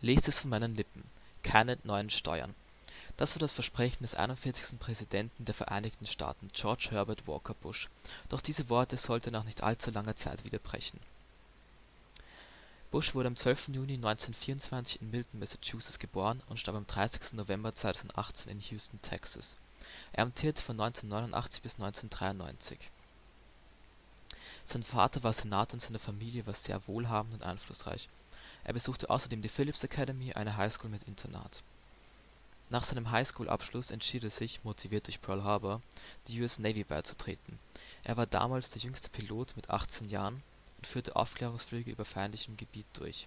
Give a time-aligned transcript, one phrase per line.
[0.00, 1.02] Lest es von meinen Lippen:
[1.42, 2.54] Keine neuen Steuern.
[3.16, 4.78] Das war das Versprechen des 41.
[4.78, 7.88] Präsidenten der Vereinigten Staaten, George Herbert Walker Bush,
[8.28, 11.00] doch diese Worte sollte nach nicht allzu langer Zeit wieder brechen.
[12.92, 13.68] Bush wurde am 12.
[13.68, 17.32] Juni 1924 in Milton (Massachusetts) geboren und starb am 30.
[17.32, 19.56] November 2018 in Houston (Texas).
[20.12, 22.78] Er amtierte von 1989 bis 1993.
[24.64, 28.08] Sein Vater war Senator und seine Familie war sehr wohlhabend und einflussreich.
[28.64, 31.62] Er besuchte außerdem die Phillips Academy, eine Highschool mit Internat.
[32.70, 35.80] Nach seinem High-School-Abschluss entschied er sich, motiviert durch Pearl Harbor,
[36.26, 37.58] der US Navy beizutreten.
[38.04, 40.42] Er war damals der jüngste Pilot mit 18 Jahren
[40.76, 43.26] und führte Aufklärungsflüge über feindlichem Gebiet durch.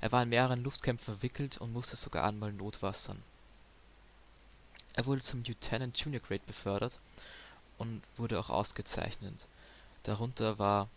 [0.00, 3.22] Er war in mehreren Luftkämpfen verwickelt und musste sogar einmal notwassern.
[4.94, 6.98] Er wurde zum Lieutenant Junior Grade befördert
[7.76, 9.46] und wurde auch ausgezeichnet,
[10.04, 10.88] darunter war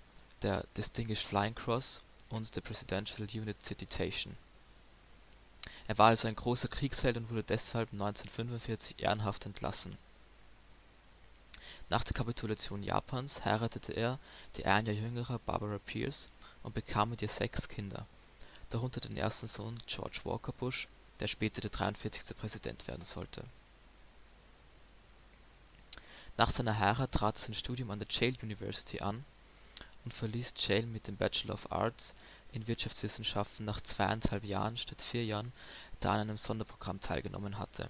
[0.42, 2.02] der Distinguished Flying Cross
[2.32, 4.36] und der Presidential Unit Citation.
[5.88, 9.98] Er war also ein großer Kriegsheld und wurde deshalb 1945 ehrenhaft entlassen.
[11.90, 14.18] Nach der Kapitulation Japans heiratete er
[14.56, 16.30] die ein Jahr jüngere Barbara Pierce
[16.64, 18.06] und bekam mit ihr sechs Kinder,
[18.70, 20.88] darunter den ersten Sohn George Walker Bush,
[21.20, 22.36] der später der 43.
[22.38, 23.44] Präsident werden sollte.
[26.38, 29.26] Nach seiner Heirat trat er sein Studium an der Yale University an
[30.04, 32.16] und verließ Yale mit dem Bachelor of Arts
[32.52, 35.54] in Wirtschaftswissenschaften nach zweieinhalb Jahren statt vier Jahren,
[36.00, 37.90] da er an einem Sonderprogramm teilgenommen hatte.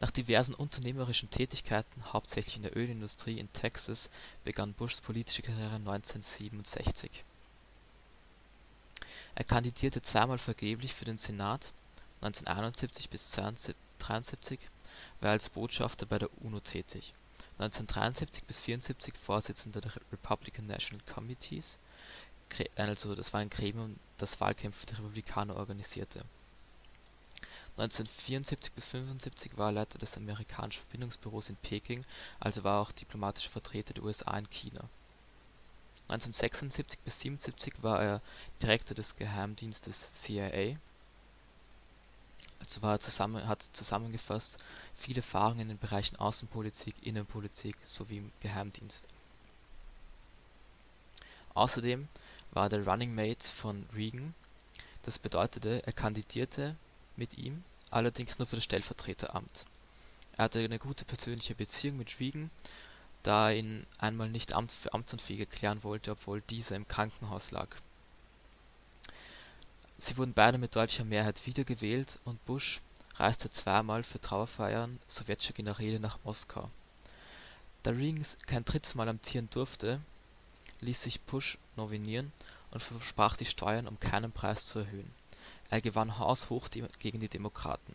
[0.00, 4.10] Nach diversen unternehmerischen Tätigkeiten, hauptsächlich in der Ölindustrie in Texas,
[4.42, 7.24] begann Bushs politische Karriere 1967.
[9.36, 11.72] Er kandidierte zweimal vergeblich für den Senat
[12.20, 14.60] (1971 bis 1973)
[15.20, 17.14] war als Botschafter bei der UNO tätig,
[17.58, 21.78] 1973 bis 1974 Vorsitzender der Republican National Committees
[22.76, 26.24] also das war ein Gremium, das Wahlkämpfe der Republikaner organisierte.
[27.76, 32.04] 1974 bis 1975 war er Leiter des amerikanischen Verbindungsbüros in Peking,
[32.38, 34.88] also war er auch diplomatischer Vertreter der USA in China.
[36.08, 38.22] 1976 bis 1977 war er
[38.62, 40.76] Direktor des Geheimdienstes CIA
[42.82, 44.64] war zusammen hat zusammengefasst
[44.94, 49.08] viele Erfahrungen in den Bereichen Außenpolitik, Innenpolitik sowie im Geheimdienst.
[51.54, 52.08] Außerdem
[52.52, 54.34] war er der Running Mate von Reagan,
[55.02, 56.76] das bedeutete, er kandidierte
[57.16, 59.66] mit ihm, allerdings nur für das Stellvertreteramt.
[60.36, 62.50] Er hatte eine gute persönliche Beziehung mit Reagan,
[63.22, 67.68] da er ihn einmal nicht für amtsunfähig erklären wollte, obwohl dieser im Krankenhaus lag
[69.98, 72.80] Sie wurden beide mit deutlicher Mehrheit wiedergewählt und Bush
[73.16, 76.68] reiste zweimal für Trauerfeiern sowjetischer Generäle nach Moskau.
[77.84, 80.00] Da Reagan kein drittes Mal amtieren durfte,
[80.80, 82.32] ließ sich Bush nominieren
[82.70, 85.10] und versprach die Steuern um keinen Preis zu erhöhen.
[85.70, 86.68] Er gewann haushoch
[86.98, 87.94] gegen die Demokraten.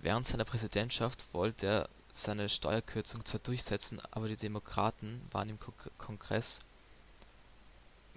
[0.00, 5.58] Während seiner Präsidentschaft wollte er seine Steuerkürzungen zwar durchsetzen, aber die Demokraten waren im
[5.98, 6.60] Kongress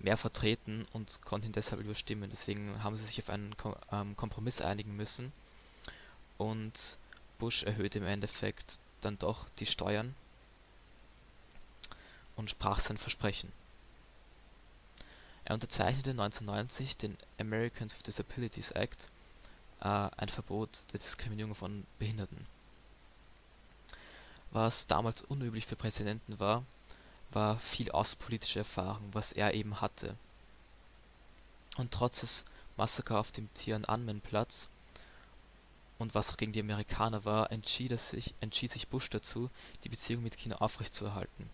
[0.03, 2.29] mehr vertreten und konnte ihn deshalb überstimmen.
[2.29, 3.55] Deswegen haben sie sich auf einen
[4.15, 5.31] Kompromiss einigen müssen
[6.37, 6.97] und
[7.39, 10.15] Bush erhöhte im Endeffekt dann doch die Steuern
[12.35, 13.51] und sprach sein Versprechen.
[15.45, 19.09] Er unterzeichnete 1990 den Americans with Disabilities Act,
[19.81, 22.45] äh, ein Verbot der Diskriminierung von Behinderten.
[24.51, 26.63] Was damals unüblich für Präsidenten war,
[27.31, 30.15] war viel außenpolitische Erfahrung, was er eben hatte.
[31.77, 32.45] Und trotz des
[32.77, 34.69] Massaker auf dem Tian'anmen-Platz
[35.97, 39.49] und was auch gegen die Amerikaner war, entschied, sich, entschied sich Bush dazu,
[39.83, 41.49] die Beziehung mit China aufrechtzuerhalten.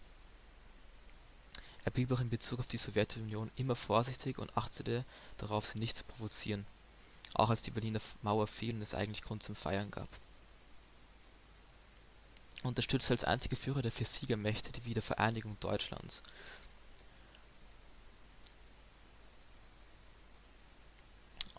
[1.86, 5.06] Er blieb auch in Bezug auf die Sowjetunion immer vorsichtig und achtete
[5.38, 6.66] darauf, sie nicht zu provozieren,
[7.34, 10.10] auch als die Berliner Mauer fiel und es eigentlich Grund zum Feiern gab
[12.64, 16.24] unterstützte als einziger Führer der vier Siegermächte die Wiedervereinigung Deutschlands.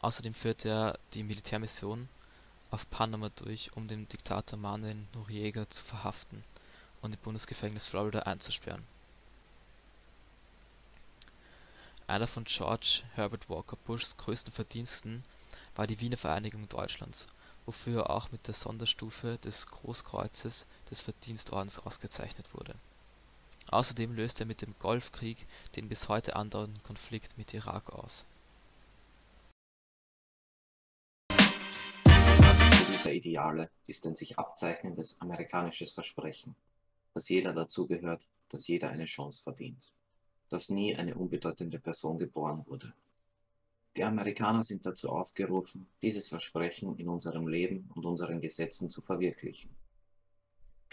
[0.00, 2.08] Außerdem führte er die Militärmission
[2.70, 6.44] auf Panama durch, um den Diktator Manuel Noriega zu verhaften
[7.02, 8.86] und im Bundesgefängnis Florida einzusperren.
[12.06, 15.24] Einer von George Herbert Walker Bushs größten Verdiensten
[15.74, 17.26] war die Wiedervereinigung Deutschlands
[17.68, 22.74] wofür er auch mit der Sonderstufe des Großkreuzes des Verdienstordens ausgezeichnet wurde.
[23.70, 28.26] Außerdem löste er mit dem Golfkrieg den bis heute andauernden Konflikt mit Irak aus.
[32.90, 36.54] dieser Ideale ist ein sich abzeichnendes amerikanisches Versprechen,
[37.12, 39.90] dass jeder dazugehört, dass jeder eine Chance verdient.
[40.50, 42.94] dass nie eine unbedeutende Person geboren wurde.
[43.98, 49.70] Die Amerikaner sind dazu aufgerufen, dieses Versprechen in unserem Leben und unseren Gesetzen zu verwirklichen.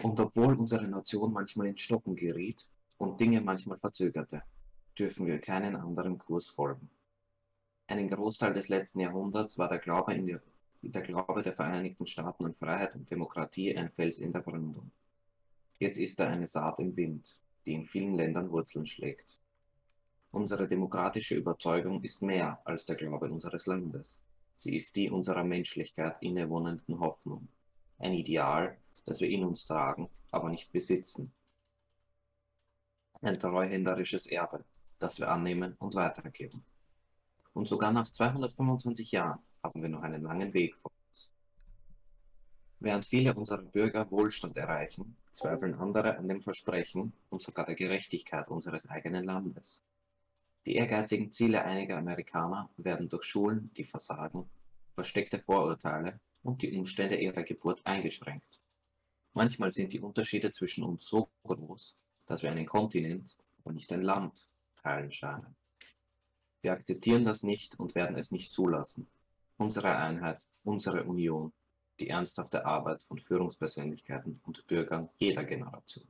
[0.01, 2.67] Und obwohl unsere Nation manchmal in Stocken geriet
[2.97, 4.41] und Dinge manchmal verzögerte,
[4.97, 6.89] dürfen wir keinen anderen Kurs folgen.
[7.85, 10.39] Einen Großteil des letzten Jahrhunderts war der Glaube, in die,
[10.81, 14.89] der Glaube der Vereinigten Staaten an Freiheit und Demokratie ein Fels in der Brandung.
[15.77, 17.37] Jetzt ist er eine Saat im Wind,
[17.67, 19.37] die in vielen Ländern Wurzeln schlägt.
[20.35, 24.21] Unsere demokratische Überzeugung ist mehr als der Glaube unseres Landes.
[24.53, 27.47] Sie ist die unserer Menschlichkeit innewohnenden Hoffnung.
[27.99, 31.31] Ein Ideal, das wir in uns tragen, aber nicht besitzen.
[33.21, 34.65] Ein treuhänderisches Erbe,
[34.99, 36.65] das wir annehmen und weitergeben.
[37.53, 41.31] Und sogar nach 225 Jahren haben wir noch einen langen Weg vor uns.
[42.81, 48.49] Während viele unserer Bürger Wohlstand erreichen, zweifeln andere an dem Versprechen und sogar der Gerechtigkeit
[48.49, 49.81] unseres eigenen Landes.
[50.65, 54.49] Die ehrgeizigen Ziele einiger Amerikaner werden durch Schulen, die versagen,
[54.95, 58.59] versteckte Vorurteile und die Umstände ihrer Geburt eingeschränkt.
[59.33, 61.95] Manchmal sind die Unterschiede zwischen uns so groß,
[62.25, 64.47] dass wir einen Kontinent, aber nicht ein Land
[64.81, 65.55] teilen scheinen.
[66.61, 69.07] Wir akzeptieren das nicht und werden es nicht zulassen.
[69.57, 71.53] Unsere Einheit, unsere Union,
[71.99, 76.07] die ernsthafte Arbeit von Führungspersönlichkeiten und Bürgern jeder Generation.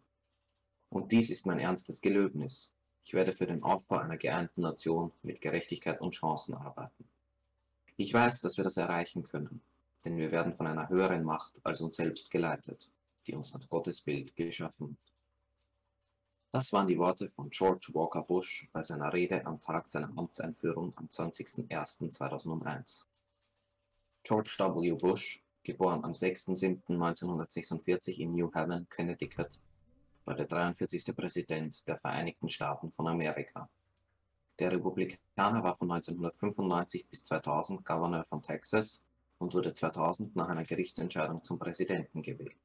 [0.90, 2.72] Und dies ist mein ernstes Gelöbnis.
[3.06, 7.08] Ich werde für den Aufbau einer geeinten Nation mit Gerechtigkeit und Chancen arbeiten.
[7.98, 9.62] Ich weiß, dass wir das erreichen können,
[10.04, 12.90] denn wir werden von einer höheren Macht als uns selbst geleitet,
[13.28, 15.14] die uns nach Gottes Bild geschaffen hat.
[16.52, 20.94] Das waren die Worte von George Walker Bush bei seiner Rede am Tag seiner Amtseinführung
[20.96, 23.04] am 20.01.2001.
[24.24, 24.94] George W.
[24.94, 29.60] Bush, geboren am 6.07.1946 in New Haven, Connecticut,
[30.26, 31.16] war der 43.
[31.16, 33.70] Präsident der Vereinigten Staaten von Amerika.
[34.60, 39.04] Der Republikaner war von 1995 bis 2000 Gouverneur von Texas
[39.38, 42.56] und wurde 2000 nach einer Gerichtsentscheidung zum Präsidenten gewählt.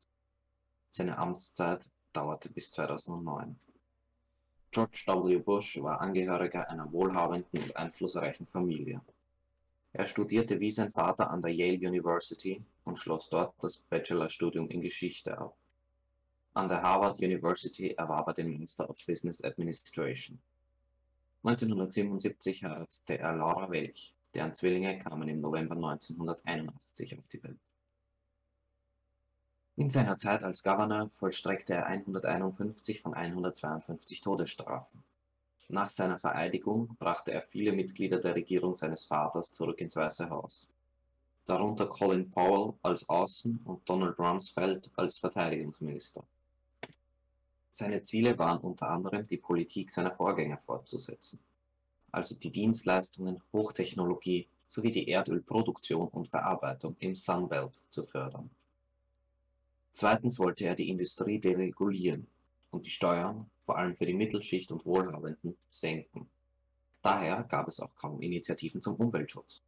[0.91, 3.59] Seine Amtszeit dauerte bis 2009.
[4.73, 5.39] George W.
[5.39, 9.01] Bush war Angehöriger einer wohlhabenden und einflussreichen Familie.
[9.93, 14.81] Er studierte wie sein Vater an der Yale University und schloss dort das Bachelorstudium in
[14.81, 15.57] Geschichte ab.
[16.53, 20.41] An der Harvard University erwarb er den Master of Business Administration.
[21.45, 27.59] 1977 heiratete er Laura Welch, deren Zwillinge kamen im November 1981 auf die Welt.
[29.77, 35.03] In seiner Zeit als Gouverneur vollstreckte er 151 von 152 Todesstrafen.
[35.69, 40.69] Nach seiner Vereidigung brachte er viele Mitglieder der Regierung seines Vaters zurück ins Weiße Haus,
[41.47, 46.25] darunter Colin Powell als Außen- und Donald Rumsfeld als Verteidigungsminister.
[47.71, 51.39] Seine Ziele waren unter anderem die Politik seiner Vorgänger fortzusetzen,
[52.11, 58.51] also die Dienstleistungen, Hochtechnologie sowie die Erdölproduktion und Verarbeitung im Sunbelt zu fördern.
[59.93, 62.27] Zweitens wollte er die Industrie deregulieren
[62.71, 66.29] und die Steuern, vor allem für die Mittelschicht und Wohlhabenden, senken.
[67.03, 69.63] Daher gab es auch kaum Initiativen zum Umweltschutz.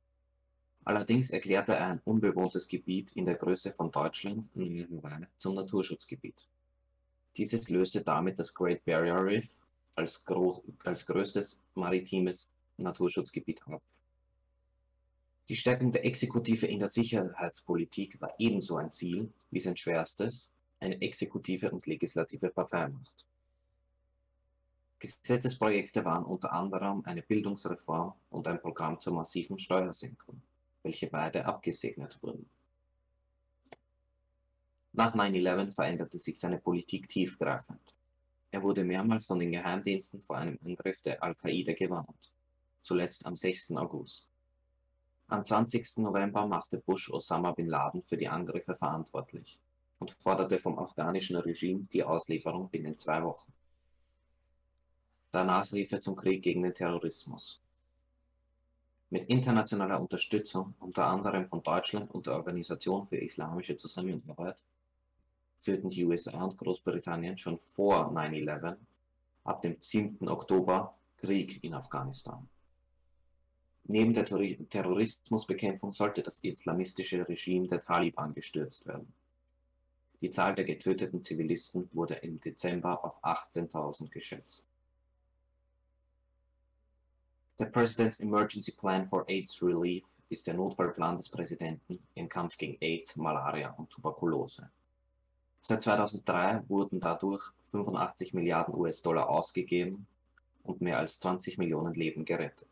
[0.84, 4.50] Allerdings erklärte er ein unbewohntes Gebiet in der Größe von Deutschland
[5.38, 6.46] zum Naturschutzgebiet.
[7.37, 9.49] Dieses löste damit das Great Barrier Reef
[9.94, 10.25] als,
[10.84, 13.82] als größtes maritimes Naturschutzgebiet ab.
[15.48, 21.01] Die Stärkung der Exekutive in der Sicherheitspolitik war ebenso ein Ziel wie sein schwerstes, eine
[21.01, 23.27] exekutive und legislative Parteimacht.
[24.98, 30.41] Gesetzesprojekte waren unter anderem eine Bildungsreform und ein Programm zur massiven Steuersenkung,
[30.84, 32.48] welche beide abgesegnet wurden.
[34.94, 37.94] Nach 9-11 veränderte sich seine Politik tiefgreifend.
[38.51, 42.31] Er wurde mehrmals von den Geheimdiensten vor einem Angriff der Al-Qaida gewarnt,
[42.82, 43.72] zuletzt am 6.
[43.77, 44.29] August.
[45.29, 45.96] Am 20.
[45.99, 49.58] November machte Bush Osama bin Laden für die Angriffe verantwortlich
[49.99, 53.51] und forderte vom afghanischen Regime die Auslieferung binnen zwei Wochen.
[55.31, 57.63] Danach rief er zum Krieg gegen den Terrorismus.
[59.08, 64.56] Mit internationaler Unterstützung, unter anderem von Deutschland und der Organisation für islamische Zusammenarbeit,
[65.62, 68.76] führten die USA und Großbritannien schon vor 9-11,
[69.44, 70.28] ab dem 7.
[70.28, 72.48] Oktober, Krieg in Afghanistan.
[73.84, 79.12] Neben der Terrorismusbekämpfung sollte das islamistische Regime der Taliban gestürzt werden.
[80.20, 84.69] Die Zahl der getöteten Zivilisten wurde im Dezember auf 18.000 geschätzt.
[87.58, 92.76] Der President's Emergency Plan for AIDS Relief ist der Notfallplan des Präsidenten im Kampf gegen
[92.81, 94.70] AIDS, Malaria und Tuberkulose.
[95.64, 100.08] Seit 2003 wurden dadurch 85 Milliarden US-Dollar ausgegeben
[100.64, 102.66] und mehr als 20 Millionen Leben gerettet.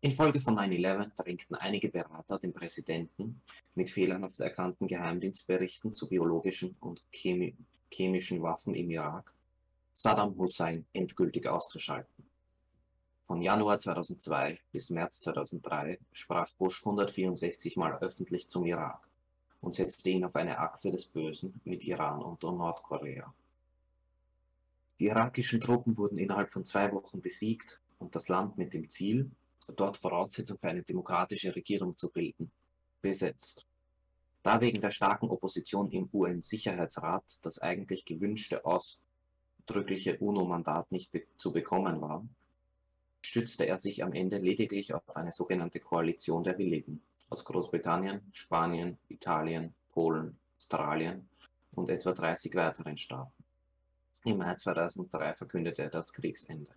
[0.00, 3.40] Infolge von 9-11 drängten einige Berater den Präsidenten
[3.76, 7.54] mit fehlerhaft erkannten Geheimdienstberichten zu biologischen und chemi
[7.92, 9.32] chemischen Waffen im Irak,
[9.92, 12.24] Saddam Hussein endgültig auszuschalten.
[13.22, 19.06] Von Januar 2002 bis März 2003 sprach Bush 164 Mal öffentlich zum Irak
[19.62, 23.32] und setzte ihn auf eine Achse des Bösen mit Iran und Nordkorea.
[24.98, 29.30] Die irakischen Truppen wurden innerhalb von zwei Wochen besiegt und das Land mit dem Ziel,
[29.74, 32.50] dort Voraussetzung für eine demokratische Regierung zu bilden,
[33.00, 33.66] besetzt.
[34.42, 41.52] Da wegen der starken Opposition im UN-Sicherheitsrat das eigentlich gewünschte ausdrückliche UNO-Mandat nicht be zu
[41.52, 42.26] bekommen war,
[43.24, 47.00] stützte er sich am Ende lediglich auf eine sogenannte Koalition der Willigen
[47.32, 51.28] aus Großbritannien, Spanien, Italien, Polen, Australien
[51.74, 53.42] und etwa 30 weiteren Staaten.
[54.24, 56.70] Im Mai 2003 verkündete er das Kriegsende.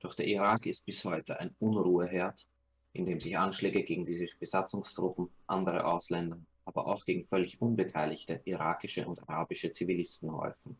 [0.00, 2.46] Doch der Irak ist bis heute ein Unruheherd,
[2.92, 9.06] in dem sich Anschläge gegen diese Besatzungstruppen, andere Ausländer, aber auch gegen völlig unbeteiligte irakische
[9.06, 10.76] und arabische Zivilisten häufen.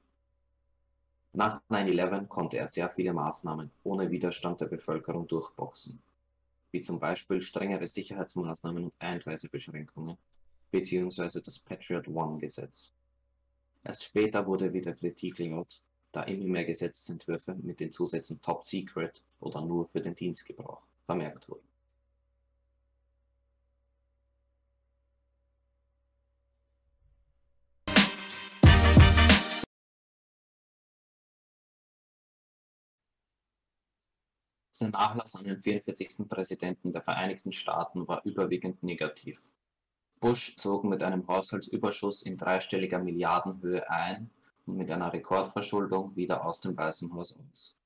[1.32, 6.02] Nach 9-11 konnte er sehr viele Maßnahmen ohne Widerstand der Bevölkerung durchboxen,
[6.72, 10.16] wie zum Beispiel strengere Sicherheitsmaßnahmen und Einreisebeschränkungen,
[10.70, 12.92] beziehungsweise das Patriot One-Gesetz.
[13.84, 15.80] Erst später wurde wieder Kritik laut,
[16.12, 21.48] da immer mehr Gesetzentwürfe mit den Zusätzen Top Secret oder nur für den Dienstgebrauch vermerkt
[21.48, 21.61] wurden.
[34.82, 36.28] Sein Nachlass an den 44.
[36.28, 39.48] Präsidenten der Vereinigten Staaten war überwiegend negativ.
[40.18, 44.28] Bush zog mit einem Haushaltsüberschuss in dreistelliger Milliardenhöhe ein
[44.66, 47.76] und mit einer Rekordverschuldung wieder aus dem Weißen Haus aus.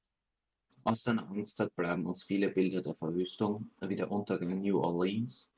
[0.85, 5.53] Aus seiner Amtszeit bleiben uns viele Bilder der Verwüstung, wie der Untergang New Orleans,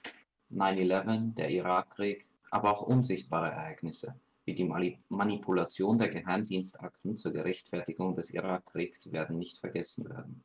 [0.52, 4.68] 9-11, der Irakkrieg, aber auch unsichtbare Ereignisse, wie die
[5.08, 10.42] Manipulation der Geheimdienstakten zur Gerechtfertigung des Irakkriegs werden nicht vergessen werden.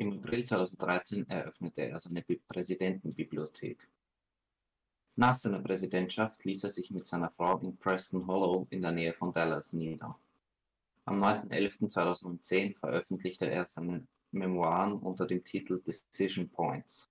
[0.00, 3.86] Im April 2013 eröffnete er seine Präsidentenbibliothek.
[5.16, 9.12] Nach seiner Präsidentschaft ließ er sich mit seiner Frau in Preston Hollow in der Nähe
[9.12, 10.18] von Dallas nieder.
[11.04, 17.10] Am 9.11.2010 veröffentlichte er seine Memoiren unter dem Titel Decision Points.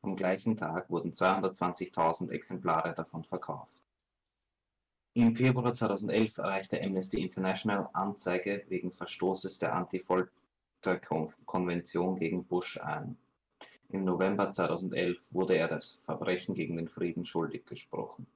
[0.00, 3.82] Am gleichen Tag wurden 220.000 Exemplare davon verkauft.
[5.12, 9.74] Im Februar 2011 erreichte Amnesty International Anzeige wegen Verstoßes der
[10.86, 13.16] Anti-Folter-Konvention gegen Bush ein.
[13.88, 18.26] Im November 2011 wurde er das Verbrechen gegen den Frieden schuldig gesprochen